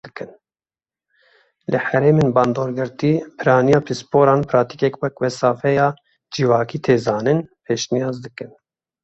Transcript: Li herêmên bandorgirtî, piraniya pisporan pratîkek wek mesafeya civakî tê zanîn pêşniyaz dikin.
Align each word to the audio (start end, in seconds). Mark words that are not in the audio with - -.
Li 1.71 1.79
herêmên 1.89 2.29
bandorgirtî, 2.35 3.11
piraniya 3.37 3.79
pisporan 3.87 4.41
pratîkek 4.49 4.93
wek 5.01 5.15
mesafeya 5.23 5.87
civakî 6.33 6.79
tê 6.85 6.95
zanîn 7.05 7.39
pêşniyaz 7.65 8.17
dikin. 8.23 8.49